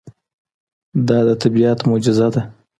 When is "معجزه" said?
1.89-2.27